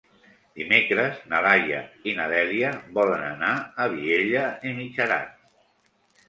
Dimecres 0.59 1.19
na 1.33 1.41
Laia 1.47 1.81
i 2.11 2.15
na 2.19 2.25
Dèlia 2.31 2.71
volen 2.97 3.27
anar 3.27 3.51
a 3.85 3.87
Vielha 3.93 4.49
e 4.71 4.75
Mijaran. 4.81 5.31